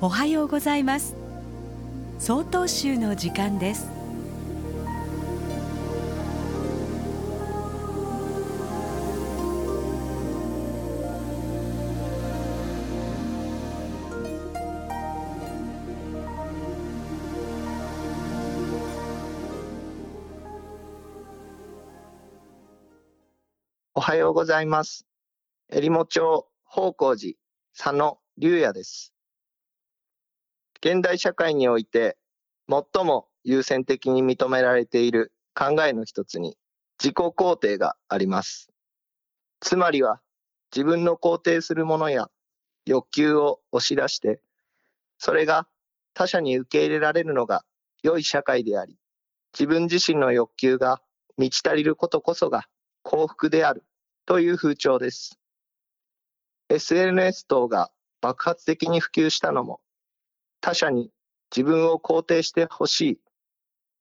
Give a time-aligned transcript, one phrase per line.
[0.00, 1.16] おはようございます
[2.20, 3.98] 総統集の時間です
[23.96, 25.08] おはようございます。
[25.70, 27.34] えりも町宝光寺
[27.76, 29.12] 佐野龍也です。
[30.84, 32.16] 現代社会において
[32.68, 36.56] 最も優先的に認められている考えの一つに
[37.02, 38.70] 自己肯定があります。
[39.60, 40.20] つまりは
[40.74, 42.30] 自分の肯定するものや
[42.86, 44.40] 欲求を押し出して、
[45.18, 45.66] それが
[46.14, 47.64] 他者に受け入れられるのが
[48.02, 48.96] 良い社会であり、
[49.52, 51.00] 自分自身の欲求が
[51.36, 52.66] 満ち足りることこそが
[53.02, 53.84] 幸福である
[54.26, 55.38] という風潮です。
[56.68, 59.80] SNS 等が爆発的に普及したのも、
[60.60, 61.10] 他者に
[61.54, 63.20] 自分を肯定してほしい、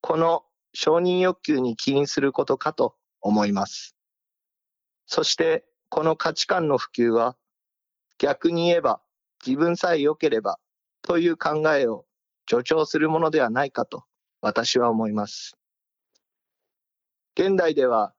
[0.00, 3.96] この承認欲求に起因することかと思います。
[5.06, 7.36] そして、この価値観の普及は、
[8.18, 9.02] 逆に言えば
[9.44, 10.58] 自分さえ良ければ
[11.02, 12.06] という考えを
[12.48, 14.04] 助長するものではないかと
[14.40, 15.56] 私は思います。
[17.36, 18.14] 現代では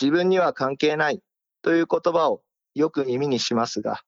[0.00, 1.22] 自分には関係ない
[1.62, 2.42] という言葉を
[2.74, 4.02] よく耳にしますが、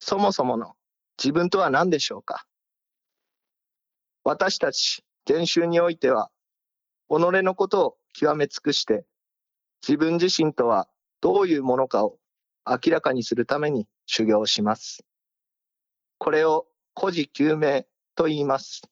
[0.00, 0.74] そもそもの
[1.16, 2.44] 自分とは何でしょうか？
[4.24, 6.30] 私たち禅宗においては、
[7.08, 9.04] 己のことを極め尽くして、
[9.86, 10.88] 自分自身とは
[11.20, 12.18] どういうものかを
[12.66, 15.04] 明らかにするために修行します。
[16.18, 16.66] これを
[16.98, 17.84] 古事究明
[18.14, 18.82] と言います。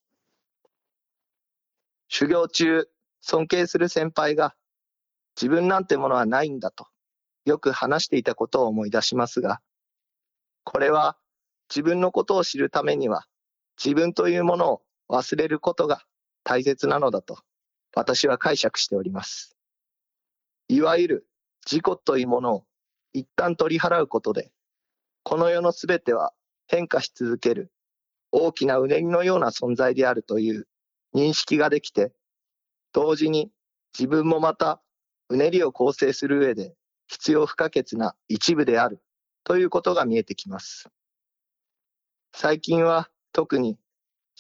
[2.09, 2.89] 修行中、
[3.21, 4.55] 尊敬する先輩が
[5.37, 6.89] 自分なんてものはないんだと
[7.45, 9.61] よく話していたことを思い出しますが、
[10.65, 11.17] これは
[11.69, 13.27] 自分のことを知るためには
[13.83, 16.03] 自分というものを忘れることが
[16.45, 17.39] 大切なのだと
[17.95, 19.57] 私は解釈しております。
[20.69, 21.27] いわゆる
[21.67, 22.65] 自己というものを
[23.13, 24.53] 一旦取り払うことで、
[25.25, 26.33] この世のすべては
[26.69, 27.73] 変化し続ける
[28.31, 30.69] 大きなうねりのような存在であるという
[31.15, 32.13] 認識ができて、
[32.93, 33.51] 同時に
[33.99, 34.81] 自分もまた
[35.29, 36.75] うねりを構成する上で
[37.09, 39.03] 必要不可欠な一部である
[39.43, 40.89] ということが見えてきます。
[42.33, 43.77] 最近は特に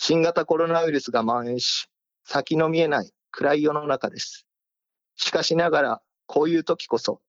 [0.02, 1.90] 新型コロナウイルスが蔓延し、
[2.24, 4.46] 先の見えない暗い世の中です。
[5.16, 7.20] しかしながら、こういう時こそ、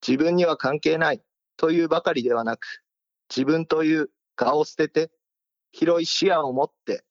[0.00, 1.20] 自分には関係ない
[1.58, 2.82] というばかりではなく、
[3.28, 4.08] 自分という
[4.40, 5.10] 我を捨てて、
[5.70, 7.04] 広い視野を持って、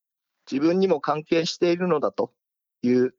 [0.52, 2.34] 自分にも関係しているのだと
[2.82, 3.14] いう、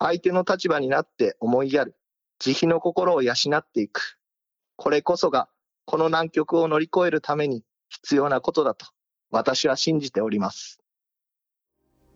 [0.00, 1.94] 相手の立場になって思いやる、
[2.40, 4.18] 慈悲の心を養っていく。
[4.74, 5.48] これこそが、
[5.84, 8.84] この難局を乗り越えるために必要なことだと、
[9.30, 10.79] 私は信じております。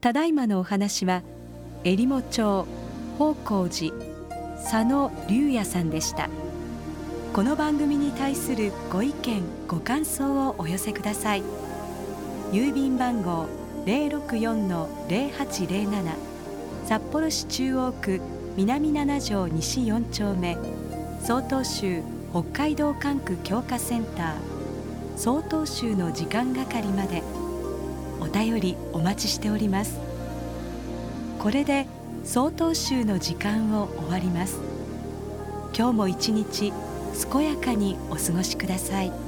[0.04, 1.22] ただいまのお話は
[1.82, 2.66] えりも町
[3.19, 3.94] 宝光寺
[4.56, 6.28] 佐野龍也さんでした。
[7.32, 11.43] この番組に対するご意見ご感想をお寄せください。
[12.53, 13.47] 郵便番号
[13.87, 16.14] 064-0807
[16.84, 18.20] 札幌市中央区
[18.59, 20.59] 南7条西4丁目。
[21.22, 24.37] 曹洞州北海道管区強化センター。
[25.16, 27.22] 曹洞州の時間係まで。
[28.20, 29.98] お便りお待ちしております。
[31.38, 31.86] これで
[32.25, 34.60] 曹洞宗の時間を終わります。
[35.76, 36.72] 今日も一日
[37.30, 39.23] 健やかにお過ごしください。